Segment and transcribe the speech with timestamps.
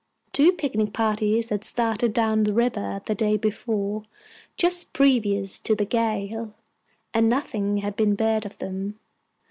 [0.33, 4.01] Two picnic parties had started down river the day before,
[4.57, 6.55] just previous to the gale,
[7.13, 8.97] and nothing had been beard of them.